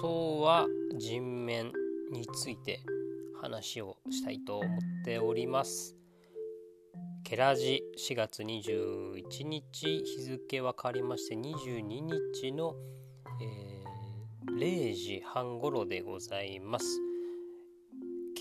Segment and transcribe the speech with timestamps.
[0.00, 1.72] 送は人面
[2.10, 2.80] について
[3.40, 5.96] 話をしたいと思っております。
[7.24, 12.74] ケラジ4月21日日付は変わりまして22日の、
[13.42, 16.86] えー、0時半頃でございます。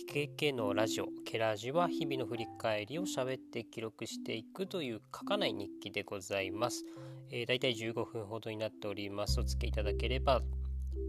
[0.07, 6.85] ケケのラジオケラジは日々の振り返りを喋って記録していくという書かない日記でございます。
[7.29, 9.39] えー、だいたい15分ほどになっております。
[9.39, 10.41] お付けいただければ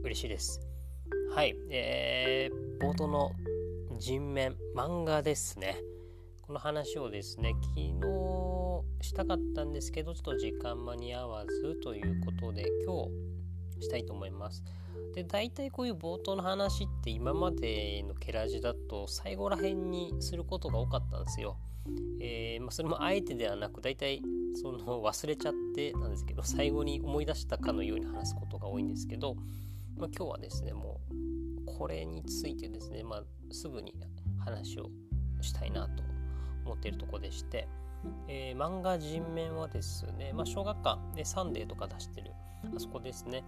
[0.03, 0.61] 嬉しいです。
[1.35, 3.33] はい、えー、冒頭の
[3.99, 5.77] 人面漫画ですね。
[6.43, 13.07] この話をですね、昨日したかったんですけど、ちょっと時間間に合わずということで、今
[13.79, 14.63] 日したいと思います。
[15.15, 21.57] で大体こういう冒頭の話って今までのケラジだと最後ら辺にすることが多かったんですよ。
[22.21, 24.21] えー、まあ、それもあえてではなく大体
[24.61, 29.37] その忘れちゃってなんですけど最後に思い出したかのように話すことが多いんですけど、
[29.99, 33.95] まあ、今日はですねもうこれについてですね、まあ、すぐに
[34.39, 34.91] 話を
[35.41, 36.03] したいなと
[36.65, 37.69] 思っているとこでして、
[38.29, 42.33] えー、漫画人面はですね、まあ、小学館でサンデーとか出してる
[42.77, 43.45] あそこですね。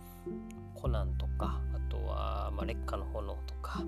[0.74, 3.82] コナンとかあとは、まあ、劣化の炎とか、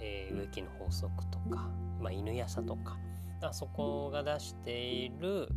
[0.00, 2.96] えー、植木の法則とか、まあ、犬やさとか
[3.42, 5.48] あそこが出している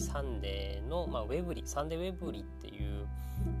[0.00, 3.06] サンデーの、まあ、ウェブリサンデーウェブリっていう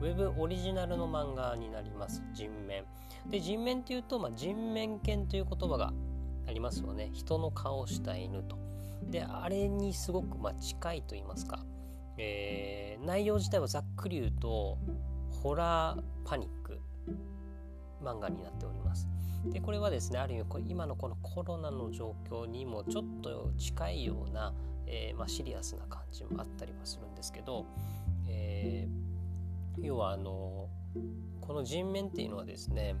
[0.00, 2.22] ウェブオリジナルの漫画になります。
[2.32, 2.84] 人面。
[3.28, 5.92] で人面っていうと、まあ、人面犬という言葉が
[6.46, 7.10] ありますよね。
[7.12, 8.58] 人の顔をした犬と。
[9.10, 11.64] であれにすごくまあ近いと言いますか、
[12.16, 14.78] えー、内容自体はざっくり言うと
[15.30, 16.80] ホラーパニック
[18.02, 19.08] 漫画になっております。
[19.46, 24.54] でこれはですねある意味今のこのコロナの状況にもちょっと近いような、
[24.86, 27.66] えー、まあ、シリアスな感じもあったりはするんですけど、
[28.28, 30.68] えー、要はあの
[31.40, 32.94] この人面っていうのはですね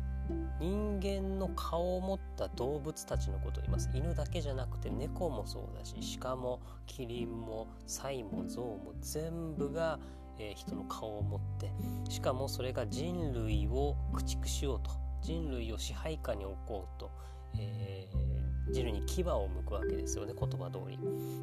[0.58, 3.90] 人間の顔を持った動物たちのことを言います。
[3.94, 9.98] 犬だけじゃなくて猫もそうだし鹿もキリンもサイもゾウも全部が、
[10.38, 11.70] えー、人の顔を持って
[12.10, 14.90] しかもそれが人類を駆逐しようと
[15.22, 17.10] 人類を支配下に置こうと、
[17.58, 18.33] えー、
[18.74, 20.98] 人類に牙を向くわけですよね言葉通り。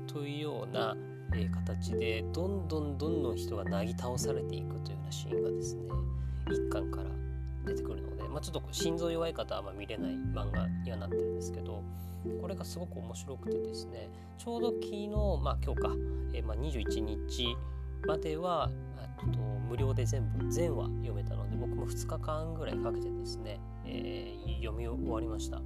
[0.07, 0.95] というような、
[1.33, 5.83] えー、形でどんどんどんどん人がなぎ倒されていくというようなシーンがですね
[6.51, 7.09] 一巻から
[7.65, 11.83] 出てくるので、まあ、ちょっと心臓弱い方はあんま見れない漫画にはなってるんですけど
[12.41, 15.07] これがすごく面白くてですねちょうど昨日
[15.41, 15.89] まあ今日か、
[16.33, 17.55] えー、まあ21日
[18.05, 18.69] までは
[19.31, 25.61] と無料で全部全話読めたので僕も2日間ぐらいかけてですね、えー、読み終わりました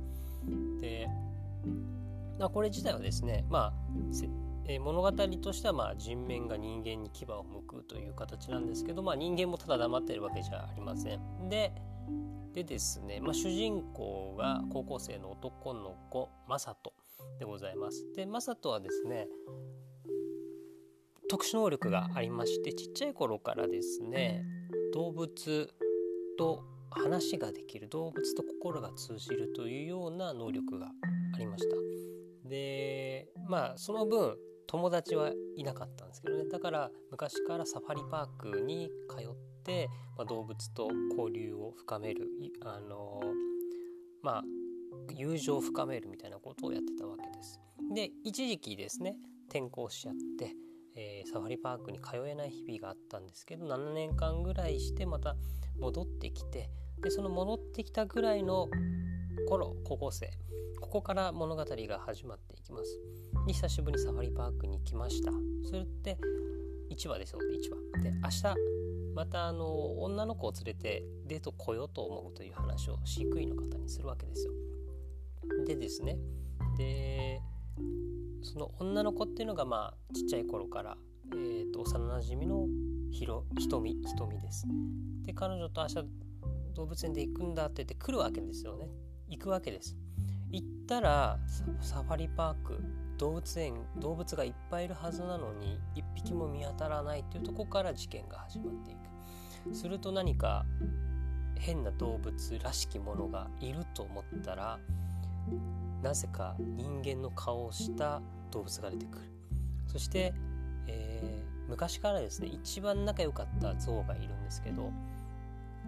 [2.53, 3.73] これ自体はですねまあ
[4.67, 11.49] えー、物語としてはまあ人面が人間に牙を向くという形なんですけど、まあ、人間もただ黙っているわけじゃありません。
[11.49, 11.71] で
[12.53, 16.93] でですね、まあ、主人公が高校生の男の子マサト
[17.37, 18.11] でございます。
[18.15, 19.27] でマサトはですね
[21.27, 24.43] 特殊能力がありましてちっちゃい頃からですね
[24.93, 25.73] 動物
[26.37, 30.91] と話ができる動物と心が通じるというような能力が
[31.35, 31.75] ありました。
[32.49, 34.37] でまあその分
[34.67, 39.87] 友達はいなかったんですけどねだから昔からサファリパークに通って、
[40.17, 42.27] まあ、動物と交流を深める
[42.61, 43.21] あの
[44.21, 44.43] まあ
[45.13, 47.59] 友情を深めるみたいなことをやってたわけです。
[47.93, 49.17] で一時期ですね
[49.49, 50.55] 転校しちゃって、
[50.95, 55.35] えー、サファリパークに通えない日々があったんですけど7年間ぐらいしてまた
[55.79, 56.69] 戻ってきて
[57.03, 58.67] でその戻ってきたぐらいの
[59.45, 60.29] 頃高校生
[60.81, 62.99] ここから物語が始まっていきます。
[63.47, 65.31] 久しぶりにサファリパークに来ました。
[65.63, 66.17] それって
[66.89, 68.03] 1話ですよ1話。
[68.03, 68.55] で明日
[69.13, 74.53] またあの女の子を連れてデート来ようと思うという話を飼育員の方にするわけですよ。
[75.65, 76.17] でですね。
[76.77, 77.41] で
[78.43, 80.97] その女の子っていうのがまあちっちゃい頃から、
[81.33, 82.67] えーと、幼なじみの
[83.11, 84.65] ひろ瞳瞳です。
[85.23, 85.95] で彼女と明日
[86.73, 88.89] 動物園で行くんだって言って来るわけですよね。
[89.35, 89.97] 行くわけです。
[90.51, 91.37] 行ったら
[91.81, 92.81] サファリパーク
[93.17, 99.75] 動物園動物がいっぱいいるはずなのに1匹も見当たらないというとこから事件が始まっていく。
[99.75, 100.65] すると何か
[101.57, 104.79] 変な動物らしきものがいると思ったら
[106.03, 108.21] なぜか人間の顔をした
[108.51, 109.25] 動物が出てくる。
[109.87, 110.33] そして、
[110.87, 114.91] えー、昔からですね一番仲良かった象がいるんですけど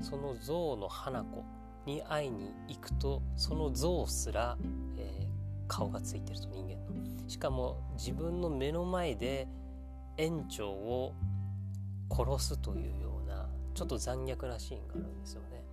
[0.01, 1.43] その象の花子
[1.87, 4.57] に会いに行くとその象すら、
[4.97, 5.27] えー、
[5.67, 9.47] 顔がついてると人間のしかも自分の目の前で
[10.17, 11.13] 園長を
[12.11, 15.63] 殺すというようなちょっと残虐なシーンがあるんですよね。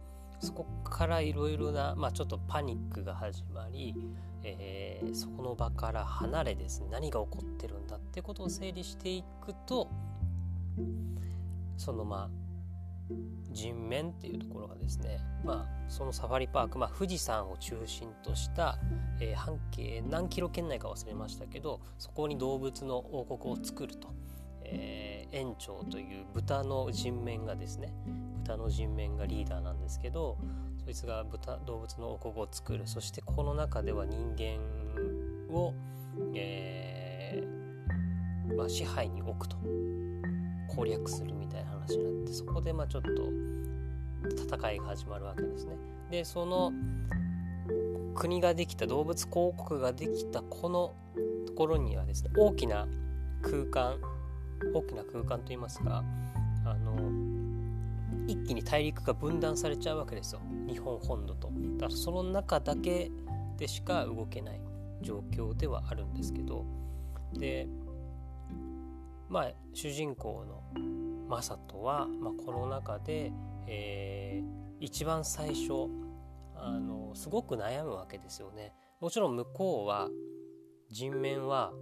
[0.41, 3.95] そこからいろいろな、まあ、ちょっとパニックが始まり、
[4.43, 9.89] えー、そこの場から離れですね何が起こってるんだってことを整理していくと
[11.79, 12.44] そのまあ
[13.51, 18.79] 人面っていうところがですね、まあ、そのサファリパーク、まあ、富士山を中心とした、
[19.21, 24.09] えー、半径何キロ圏内か忘れましたけどそこに動物の王国を作ると、
[24.65, 27.93] えー、園長という豚の人面がですね
[28.43, 30.39] 豚の人面がリーダーなんですけど
[30.85, 32.83] そいつが豚動物の王国を作る。
[32.87, 34.59] そしてこの中では人間
[35.51, 35.73] を、
[36.35, 39.57] えーまあ、支配に置くと
[40.69, 43.11] 攻略するみたいな話になってそこでまあちょっと
[44.57, 45.77] 戦いが始まるわけですね。
[46.11, 46.73] でその
[48.15, 50.95] 国ができた動物公国ができたこの
[51.47, 52.87] ところにはですね大きな
[53.43, 53.99] 空間
[54.73, 56.05] 大きな空間といいますか
[56.65, 56.97] あの
[58.27, 61.51] 一気に大陸が分断されちゃうわけですよ日本本土と。
[61.79, 63.11] だからその中だけ
[63.59, 64.61] でしか動けない
[65.03, 66.65] 状況ではあるんですけど
[67.35, 67.69] で
[69.29, 70.63] まあ主人公の
[71.35, 73.33] マサトは、まあ、この中で、
[73.67, 75.89] えー、一番最初
[76.55, 78.73] あのすごく悩むわけですよね。
[79.01, 80.09] もちろん向こうは
[80.91, 81.73] 人面は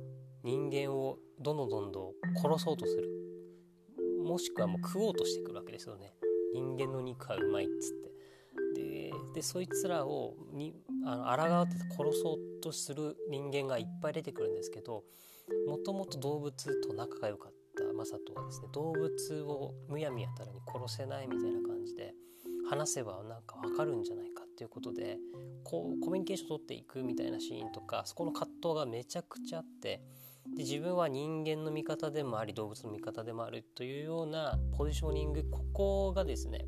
[0.43, 3.11] 人間をどんどんどんどん殺そうとする。
[4.25, 6.15] もしくはもう食おうとしてくるわけですよね。
[6.55, 7.97] 人間の肉はうまいっつっ
[8.75, 8.81] て。
[8.81, 15.05] ででそいつらをにあの抗って殺そうとする人間がいっぱい出てくるんですけど
[15.69, 17.62] もともと動物と仲が良かった。
[17.95, 22.15] マサトはですね動物をむやみやたらに殺せないみたいな感じで
[22.69, 25.19] 話せばなんかわかるんじゃないかっていうことで
[25.65, 30.03] こうコミュニケーション取っていくみたいなシーンとかそこの葛藤がめちゃくちゃあって
[30.57, 36.67] で自分は人間の味方でもあり動物の味方でもあるというようなポジショニングここがですね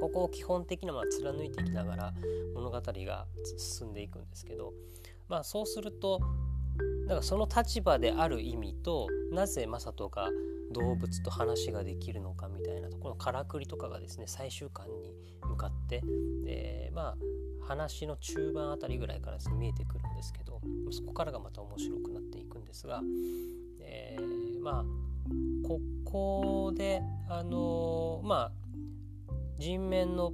[0.00, 2.14] ここを基本的なま貫いていきながら
[2.54, 3.26] 物語が
[3.58, 4.72] 進んでいくんですけど
[5.28, 6.20] まあそうすると
[7.02, 10.28] だからその立場である意味となぜ雅人が
[10.72, 16.02] 動物と話ができるのかみたいなところのからくりとかがですね最終巻に向かって
[16.44, 17.16] でまあ
[17.66, 23.00] 話の中盤あたりぐらいからです、ね、見えてくるんですけどそこからがまた面白くなっていくんですが、
[23.80, 24.84] えー、まあ
[25.66, 28.52] ここであのー、まあ
[29.58, 30.32] 人面の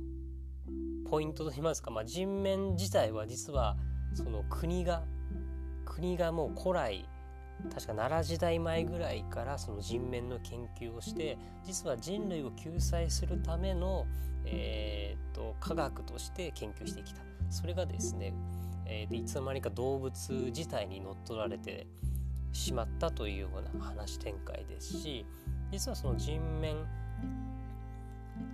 [1.09, 3.77] ポイントといいますか、まあ、人面自体は実は
[4.15, 5.05] その国が
[5.95, 7.09] 国がもう古来
[7.71, 14.07] 確か奈良時代前ぐらいからその人面の研究をして実は人類を救済するための、
[14.45, 18.35] えーと、科学として研究してきたそれがですね、
[18.87, 21.87] えー、いつの間にか動物自体に乗っ取られて
[22.53, 25.25] しまったというような話展開ですし
[25.71, 26.77] 実はその人面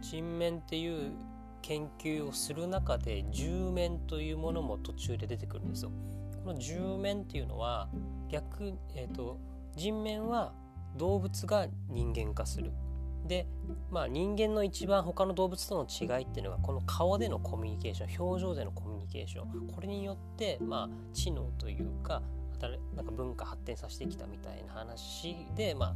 [0.02, 1.12] 人面っていう
[1.62, 5.90] 研究をする中で獣面というものも途中で出てくるんですよ。
[6.49, 7.91] この獣面っていうのは
[8.31, 9.39] 逆、えーと、
[9.77, 10.55] 人面は
[10.97, 12.73] 動物が人間化する。
[13.27, 13.47] で、
[13.91, 22.23] まあ、人間の一番他の動物との違いっていうのがこの顔でのコミュニケーション表情でのコミュニケーションこれによって、まあ、知能というか
[22.97, 25.95] なんか文化発展させてきたみたいな話で、まあ、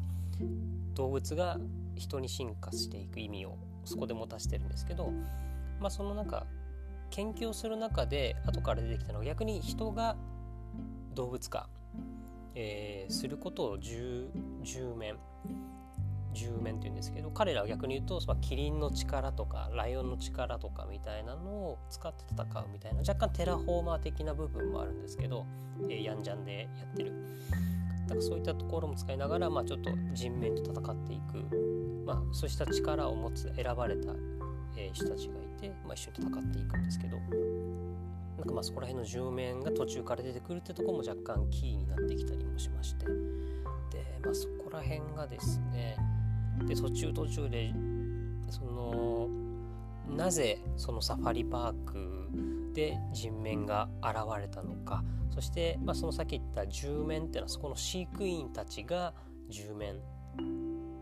[0.94, 1.58] 動物が
[1.96, 3.56] 人に進化していく意味を
[3.86, 5.14] そこで持たせてるんですけど、
[5.80, 6.44] まあ、そのなんか
[7.08, 10.14] 研究をする中で後から出てきたのは逆に人が
[11.12, 11.68] 動物化、
[12.54, 15.16] えー、することをジンメン
[16.34, 25.46] ジンメンっていうんですけど彼らは逆に言うと、まあ、キリンの力とかライオンの力とかみたいなのを使って戦うみたいな若干テラフォーマー的な部分もあるんですけど、
[25.88, 27.12] えー、ヤンジャンでやってる。
[28.04, 34.12] だからそういったところも使いながら、まあ、ちょっとジンメンと戦っていく、まあ、そうした力を持つ選ばれた、
[34.76, 37.16] えー、人たちがいて、まあ、一緒に戦っていくんですけど。
[38.42, 43.06] なんかまあそこら辺の10面が途中から出てくるってとこも若干キーになってきたりもしまして。
[43.06, 43.12] で、
[44.24, 45.96] まあ、そこら辺がですね
[46.66, 47.72] で途中途中で
[48.50, 49.28] その
[50.08, 52.30] なぜそのサファリパーク
[52.74, 55.04] で人面が現れたのか。
[55.30, 59.14] そして、まあ、そのさっき言った10面っていうのはそこの飼育員たちが
[59.50, 59.94] 10面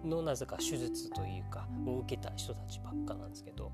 [0.05, 3.73] のなぜか手術というかを受けた人たちばっかなんですけど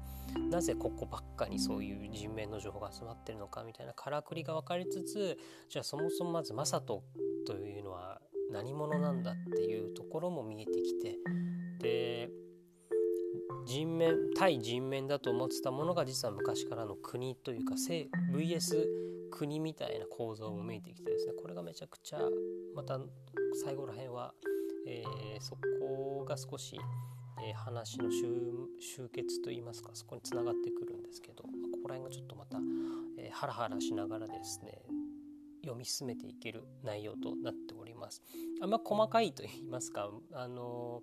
[0.50, 7.02] なぜここばっかにそういう人面の情報が集まってるのかみたいなからくりが分かりつつじゃあそもそもまずマサト
[7.46, 8.20] というのは
[8.52, 11.16] 何者なんだっていうところも見えてきて
[11.80, 12.30] で
[13.66, 18.86] 人面対人面だと思ってたものが実は昔からの国というか VS
[19.30, 22.20] 国みたいな構造も見えてきてですねこれがめちゃくちゃ
[22.74, 23.00] また
[23.64, 24.34] 最後らへんは、
[24.86, 26.78] えー、そこが少し、
[27.46, 31.50] えー、話の終結といいますかそこにつながってくるんですけどこ
[31.82, 32.58] こら辺がちょっとまた、
[33.18, 34.78] えー、ハラハラしながらですね
[35.62, 38.22] 読み進めていける内容となっております。
[38.62, 41.02] あんま細かいと言いますかあの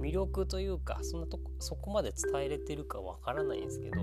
[0.00, 3.96] 魅力というかそんなとこそこまで伝えれてるかわからないんですけど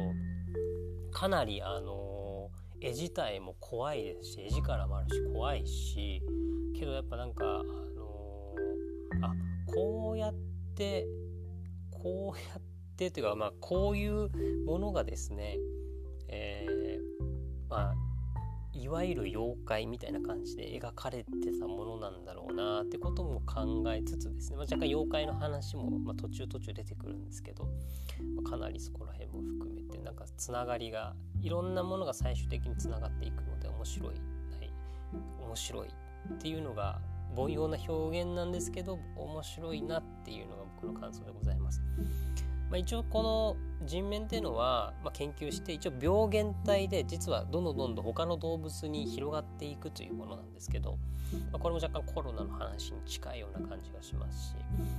[1.12, 6.22] かなりあの絵自体も怖いですし絵力もあるし怖いし
[6.78, 7.64] けどやっぱなんか
[9.74, 10.34] こうやっ
[10.76, 11.08] て
[11.92, 12.62] こうやっ
[12.98, 14.30] てというかまあこういう
[14.66, 15.58] ものがですね
[16.30, 17.94] えー、まあ
[18.74, 27.66] いわゆる妖怪みたいな感じで描かれてたものなんだろうなってことも考えつつですね、まあ、若干妖怪の話も、まあ、途中途中出てくるんですけど、
[28.36, 34.18] まあ、かなりそこら辺も含めてなんかつながりがいろんなものが最終的につながっていくので面白い、はい、
[35.46, 37.00] 面白いっていうのが
[37.36, 41.82] 凡庸な表現なんですけど面白いなっていうのが僕の感想でございます。
[42.74, 50.98] まあ、一応この人面っていうのは、まあ、研究して一応病原体で実はどんどんどんどん他の動物に広がっていくというものなんですけど、
[51.52, 54.56] まあ、これも若干コロナの話に近いような感じがしますし、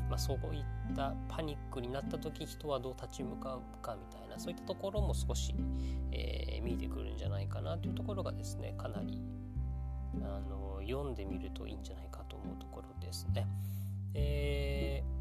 [0.08, 5.52] まあ、そういったパニックになった時人はどう立ち向かうかみたいなそういったところも少し、
[6.12, 9.20] えー、見えてくるんじゃないかなというところがですねかなり
[10.22, 12.13] あの読んでみるといいんじゃないかと思うところ
[13.14, 13.46] ですね。
[14.14, 15.14] えー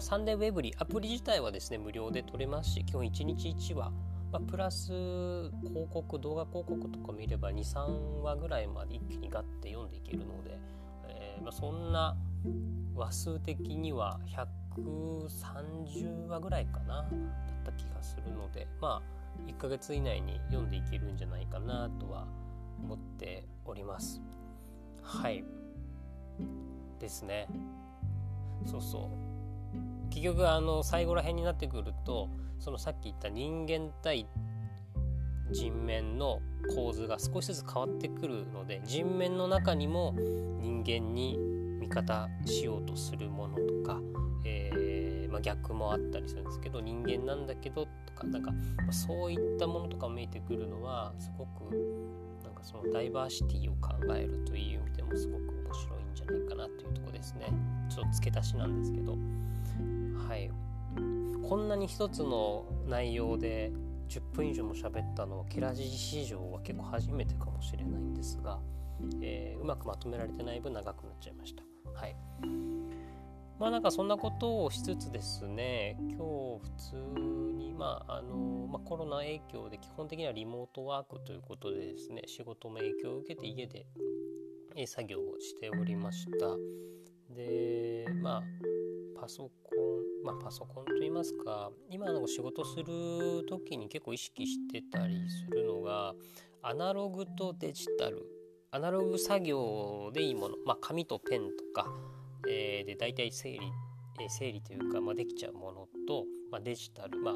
[0.00, 3.90] サンデーウェブリーアプリ自体はですね無料で取れますし基本1日1話、
[4.30, 10.58] まあ、プラス広告動画広告とか見れば23話ぐらいまで一気にガッて読んでいけるので、
[11.08, 12.16] えー、まあ、そんな
[12.94, 14.20] 話数的には
[14.76, 17.08] 130話ぐらいかなだっ
[17.64, 22.26] た気がするのでまあ1ヶ月以内に読んでいけるんじゃないかなとは
[22.82, 24.20] 思っております。
[25.02, 25.44] はい。
[27.02, 27.48] ですね。
[28.64, 29.32] そうそう。
[30.10, 32.28] 結局あの最後ら辺になってくると
[32.58, 34.28] そのさっき言った人間対
[35.50, 36.40] 人面の
[36.74, 40.14] 構図が少しずつ変わってくるので人面の中にも
[40.60, 41.38] 人間に
[41.80, 44.00] 味方しようとするものとか、
[44.44, 48.52] えー、まあ、逆もあったりするんですけど人間なんだけどとかなんか、
[48.86, 51.74] ま、そういったものとか見えてくるのはすごく
[52.44, 55.51] なんかそのダイバーシティを考えるという意味でもすごく
[56.12, 57.46] じゃないかなというとこですね。
[57.88, 59.12] ちょっと付け足しなんですけど。
[60.28, 60.50] はい。
[61.48, 63.72] こんなに一つの内容で
[64.08, 68.58] 10分以上も喋ったのはケラジ史上は結構初めてかもしれないんですが、
[69.20, 71.62] えー、うまくまとめられてない分長くなっちゃいました。
[71.94, 72.16] はい。
[73.62, 77.20] まあなんかそんなことをしつつですね今日普通
[77.56, 83.86] にまああの、まあ、コロナ影響で基本的にはリモートワークということでですね仕事も影響を受けて家で
[84.86, 86.56] 作業をしておりました。
[87.34, 88.42] でまあ
[89.20, 92.84] パソコンまあパソコンといいますか今の仕事する
[93.48, 96.14] 時に結構意識してたりするのが
[96.62, 98.26] アナログとデジタル。
[98.74, 101.86] アナログ作業でいいもの、まあ、紙とペンとか、
[102.48, 103.60] えー、で大体整理、
[104.18, 107.34] え、整理というか、まあ、できちゃうものと、まあ、デジタル、まあ、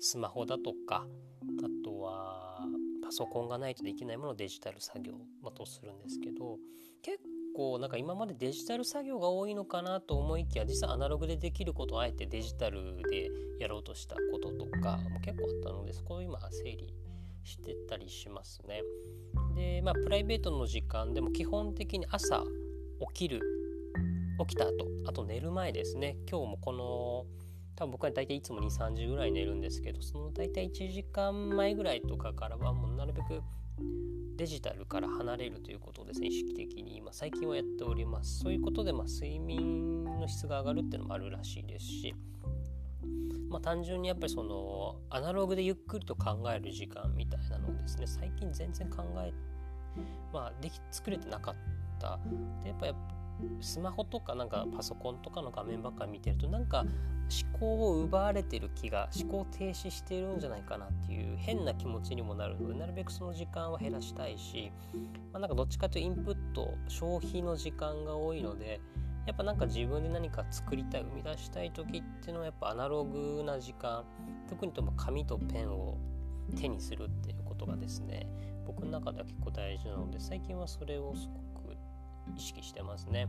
[0.00, 1.06] スマホだとか
[1.62, 2.66] あとは
[3.02, 6.58] パソコンがないとできないものをデジタル作業、ま、とするんですけど
[7.02, 7.18] 結
[7.54, 16.94] 構なんか今までデジタル作業が多いのかなと思いきや実はアナログでできることをあえてデジタルでやろうとしたこととかも結構あったのでそこを今整理
[17.44, 18.82] してたりしますね。
[19.56, 22.42] でまあプライベートの時間でも基本的に朝
[23.14, 23.40] 起きる
[24.38, 27.26] 起きた後あと寝る前ですね今日もこの
[27.82, 29.82] 多分僕は大体いつも23時ぐらい寝るんです。
[29.82, 33.42] けどその大体1時間前ぐらいとかからはもうなるべく
[34.36, 36.28] デジタルから離れるということをですね。
[36.28, 38.38] 意識的に今最近はやっております。
[38.38, 42.14] そういうことでま睡眠の質が上がるっていうのもあるらしいですし。
[43.48, 49.32] まあ単純にやっぱりそのアナログでゆっくりと考える時間みたいなのをですね最近全然考え
[50.32, 51.54] まあでき作れてなかっ
[51.98, 52.20] た。
[52.62, 52.86] でやっぱ
[53.60, 56.84] スマホとかなんかパソコンとかの画面ばっかり見てるとなんか
[57.32, 64.70] 思考を奪われてる気が思考停止してるんじゃないかなっていう変な気持ちにもなるのでなるべくその時間は減らしたいし、
[65.32, 68.80] まあ、なんかどっちかというとインプット消費の時間が多いので
[69.26, 74.04] やっぱなんか自分で何か作りたい生み出したい時っていうのはやっぱアナログな時間
[74.48, 75.96] 特にとも紙とペンを
[76.56, 78.26] 手にするっていうことがですね
[78.66, 81.51] 僕の中では結構大事なので最近はそれをすごく
[82.36, 83.28] 意識してますね。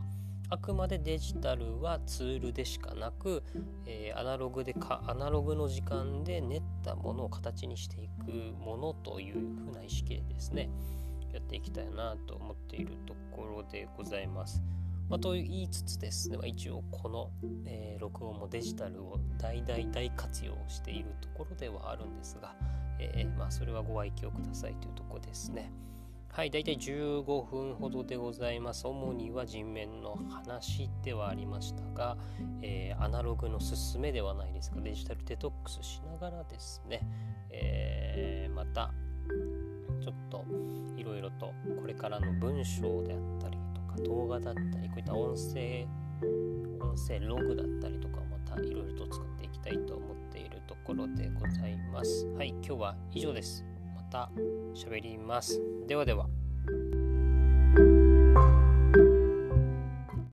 [0.49, 3.43] あくまでデジタルはツールでしかなく、
[3.85, 10.69] えー、アナログでかアナログの時間で練ったものを形にしていくものというふうな意識でですね
[11.33, 14.61] やっていきたいなと思っているところでございます。
[15.09, 17.31] まあ、と言いつつですね、まあ、一応この、
[17.65, 22.55] えー、録音もデジタルを大大大活用しているところではあるんですが、
[22.99, 25.71] えー、まあ、それはご愛嬌くださいというとこですね。
[26.33, 28.87] はい、だいたい15分ほどでございます。
[28.87, 32.17] 主には人面の話ではありましたが、
[32.63, 37.01] えー、アナログの勧めではないですが、デジタルデトックスしながらですね、
[37.51, 38.91] えー、また、
[40.01, 40.43] ちょっと
[40.97, 45.85] いろいろとこれからの文章であったりとか動画だったり、こういった音声、
[46.81, 52.25] 音声ログだったりとかまたいろいろと作っていきたいと思っているところでございます。
[52.35, 53.72] はい、今日は以上です。
[54.13, 54.29] た
[54.75, 55.59] 喋ります。
[55.87, 56.27] ではでは。